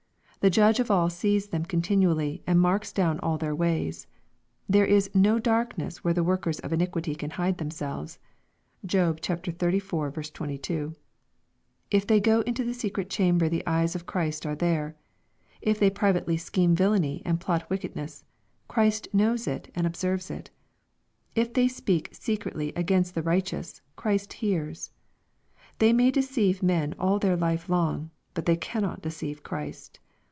The 0.41 0.49
Judge 0.49 0.79
of 0.79 0.89
all 0.89 1.07
sees 1.11 1.49
them 1.49 1.65
continually, 1.65 2.41
and 2.47 2.59
marks 2.59 2.91
down 2.91 3.19
all 3.19 3.37
their 3.37 3.53
ways. 3.53 4.07
There 4.67 4.87
is" 4.87 5.11
no 5.27 5.37
darkness 5.37 6.03
where 6.03 6.15
the 6.15 6.23
workers 6.23 6.57
of 6.61 6.73
iniquity 6.73 7.13
can 7.13 7.29
hide 7.37 7.59
themselves." 7.59 8.17
(Job 8.83 9.21
xxxiv. 9.21 10.33
22.) 10.33 10.95
If 11.91 12.07
they 12.07 12.19
go 12.19 12.41
into 12.41 12.63
the 12.63 12.73
secret 12.73 13.07
chamber 13.11 13.49
the 13.49 13.61
eyes 13.67 13.93
of 13.93 14.07
Christ 14.07 14.47
are 14.47 14.55
there. 14.55 14.95
If 15.61 15.77
they 15.79 15.91
privately 15.91 16.37
scheme 16.37 16.73
villainy 16.73 17.21
and 17.23 17.39
plot 17.39 17.69
wickedness, 17.69 18.25
Christ 18.67 19.09
knows 19.13 19.45
it 19.45 19.71
and 19.75 19.85
observes 19.85 20.31
it. 20.31 20.49
If 21.35 21.53
they 21.53 21.67
speak 21.67 22.09
secretly 22.13 22.73
against 22.75 23.13
the 23.13 23.21
righteous, 23.21 23.83
Christ 23.95 24.33
hears. 24.33 24.89
They 25.77 25.93
may 25.93 26.09
deceive 26.09 26.63
men 26.63 26.95
all 26.97 27.19
their 27.19 27.37
life 27.37 27.69
long, 27.69 28.09
but 28.33 28.47
they 28.47 28.57
cannot 28.57 29.03
deceive 29.03 29.43
Christ. 29.43 29.99